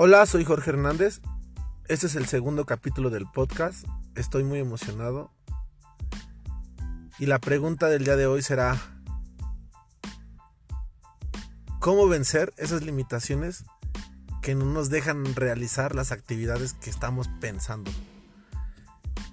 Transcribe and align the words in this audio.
Hola, 0.00 0.24
soy 0.26 0.44
Jorge 0.44 0.70
Hernández. 0.70 1.20
Este 1.88 2.06
es 2.06 2.14
el 2.14 2.26
segundo 2.26 2.66
capítulo 2.66 3.10
del 3.10 3.26
podcast. 3.26 3.84
Estoy 4.14 4.44
muy 4.44 4.60
emocionado. 4.60 5.32
Y 7.18 7.26
la 7.26 7.40
pregunta 7.40 7.88
del 7.88 8.04
día 8.04 8.14
de 8.14 8.28
hoy 8.28 8.40
será, 8.42 8.80
¿cómo 11.80 12.06
vencer 12.06 12.54
esas 12.58 12.82
limitaciones 12.84 13.64
que 14.40 14.54
no 14.54 14.66
nos 14.66 14.88
dejan 14.88 15.34
realizar 15.34 15.96
las 15.96 16.12
actividades 16.12 16.74
que 16.74 16.90
estamos 16.90 17.26
pensando? 17.40 17.90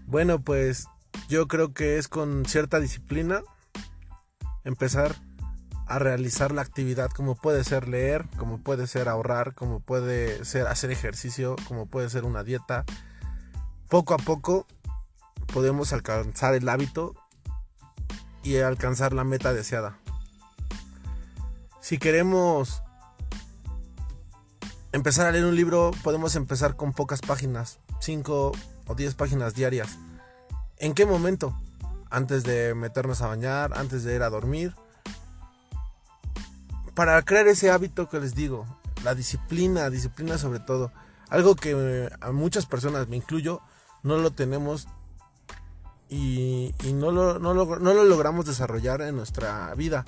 Bueno, 0.08 0.42
pues 0.42 0.88
yo 1.30 1.48
creo 1.48 1.76
que 1.76 2.00
es 2.00 2.08
con 2.08 2.44
cierta 2.46 2.80
disciplina 2.80 3.44
empezar 4.64 5.16
a 5.88 6.00
realizar 6.00 6.52
la 6.52 6.62
actividad 6.62 7.12
como 7.12 7.36
puede 7.36 7.64
ser 7.64 7.88
leer, 7.88 8.26
como 8.38 8.60
puede 8.60 8.88
ser 8.88 9.08
ahorrar, 9.08 9.54
como 9.54 9.80
puede 9.80 10.44
ser 10.46 10.68
hacer 10.68 10.92
ejercicio, 10.92 11.56
como 11.68 11.86
puede 11.86 12.10
ser 12.10 12.24
una 12.24 12.44
dieta. 12.44 12.86
Poco 13.90 14.14
a 14.14 14.18
poco 14.18 14.66
podemos 15.54 15.94
alcanzar 15.94 16.56
el 16.56 16.68
hábito 16.70 17.14
y 18.44 18.58
alcanzar 18.58 19.14
la 19.14 19.24
meta 19.24 19.54
deseada. 19.54 20.00
Si 21.82 22.00
queremos 22.00 22.82
empezar 24.92 25.28
a 25.28 25.32
leer 25.32 25.46
un 25.46 25.56
libro, 25.56 25.92
podemos 26.04 26.36
empezar 26.36 26.76
con 26.76 26.94
pocas 26.94 27.22
páginas, 27.22 27.80
5 28.00 28.52
o 28.88 28.96
10 28.96 29.14
páginas 29.14 29.54
diarias. 29.54 30.00
¿En 30.78 30.96
qué 30.96 31.06
momento? 31.06 31.56
Antes 32.10 32.44
de 32.44 32.74
meternos 32.74 33.22
a 33.22 33.28
bañar, 33.28 33.78
antes 33.78 34.04
de 34.04 34.16
ir 34.16 34.24
a 34.24 34.30
dormir 34.30 34.74
para 36.96 37.22
crear 37.24 37.48
ese 37.48 37.70
hábito 37.70 38.10
que 38.10 38.20
les 38.20 38.34
digo, 38.34 38.66
la 39.04 39.14
disciplina, 39.14 39.90
disciplina 39.90 40.38
sobre 40.38 40.60
todo, 40.60 40.92
algo 41.30 41.56
que 41.56 42.10
a 42.22 42.32
muchas 42.32 42.66
personas, 42.66 43.08
me 43.10 43.18
incluyo, 43.18 43.62
no 44.02 44.18
lo 44.18 44.32
tenemos 44.32 44.88
y, 46.10 46.74
no, 46.94 47.12
lo, 47.12 47.38
no, 47.40 47.54
lo, 47.54 47.80
no, 47.80 47.94
lo, 47.94 48.06
logramos 48.06 48.46
desarrollar 48.46 49.02
en 49.02 49.16
nuestra 49.16 49.74
vida, 49.76 50.06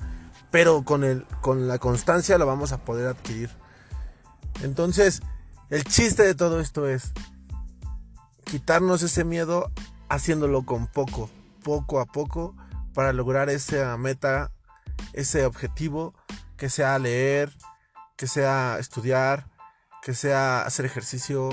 pero 0.50 0.82
con, 0.82 1.04
el, 1.04 1.24
con 1.42 1.68
la 1.68 1.78
constancia 1.78 2.38
lo 2.38 2.46
vamos 2.46 2.72
a 2.72 2.78
poder 2.78 3.06
adquirir. 3.06 3.50
Entonces, 4.62 5.20
el 5.68 5.84
chiste 5.84 6.22
de 6.22 6.34
todo 6.34 6.60
esto 6.60 6.88
es 6.88 7.12
quitarnos 8.44 9.02
ese 9.02 9.24
miedo 9.24 9.70
haciéndolo 10.08 10.64
con 10.64 10.86
poco, 10.86 11.28
poco 11.62 12.00
a 12.00 12.06
poco, 12.06 12.56
para 12.94 13.12
lograr 13.12 13.50
esa 13.50 13.96
meta, 13.98 14.50
ese 15.12 15.44
objetivo 15.44 16.14
que 16.58 16.68
sea 16.68 16.98
leer, 16.98 17.56
que 18.16 18.26
sea 18.26 18.78
estudiar, 18.78 19.46
que 20.02 20.12
sea 20.12 20.62
hacer 20.62 20.84
ejercicio, 20.84 21.48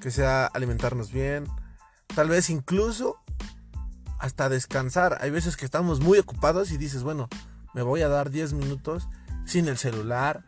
que 0.00 0.10
sea 0.10 0.46
alimentarnos 0.46 1.12
bien, 1.12 1.46
tal 2.14 2.28
vez 2.28 2.50
incluso 2.50 3.22
hasta 4.18 4.48
descansar. 4.48 5.18
Hay 5.20 5.30
veces 5.30 5.56
que 5.56 5.64
estamos 5.64 6.00
muy 6.00 6.18
ocupados 6.18 6.72
y 6.72 6.78
dices, 6.78 7.02
bueno, 7.02 7.28
me 7.74 7.82
voy 7.82 8.02
a 8.02 8.08
dar 8.08 8.30
10 8.30 8.54
minutos 8.54 9.08
sin 9.44 9.68
el 9.68 9.76
celular, 9.76 10.44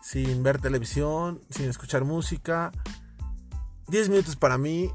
sin 0.00 0.42
ver 0.42 0.60
televisión, 0.60 1.42
sin 1.50 1.68
escuchar 1.68 2.04
música. 2.04 2.70
10 3.88 4.08
minutos 4.10 4.36
para 4.36 4.56
mí 4.56 4.90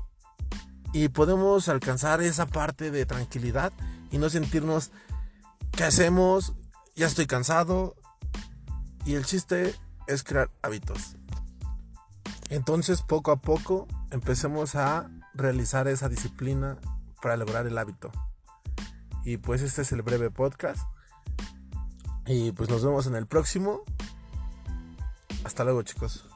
y 0.93 1.09
podemos 1.09 1.67
alcanzar 1.67 2.21
esa 2.21 2.45
parte 2.45 2.91
de 2.91 3.05
tranquilidad 3.05 3.73
y 4.11 4.19
no 4.19 4.29
sentirnos 4.29 4.91
¿qué 5.71 5.83
hacemos? 5.83 6.53
Ya 6.95 7.07
estoy 7.07 7.25
cansado, 7.25 7.95
y 9.05 9.15
el 9.15 9.25
chiste 9.25 9.75
es 10.07 10.23
crear 10.23 10.49
hábitos. 10.61 11.15
Entonces 12.49 13.01
poco 13.01 13.31
a 13.31 13.41
poco 13.41 13.87
empecemos 14.11 14.75
a 14.75 15.09
realizar 15.33 15.87
esa 15.87 16.09
disciplina 16.09 16.77
para 17.21 17.37
lograr 17.37 17.65
el 17.67 17.77
hábito. 17.77 18.11
Y 19.23 19.37
pues 19.37 19.61
este 19.61 19.81
es 19.81 19.91
el 19.91 20.01
breve 20.01 20.29
podcast. 20.29 20.83
Y 22.25 22.51
pues 22.51 22.69
nos 22.69 22.83
vemos 22.83 23.07
en 23.07 23.15
el 23.15 23.27
próximo. 23.27 23.83
Hasta 25.43 25.63
luego 25.63 25.81
chicos. 25.83 26.27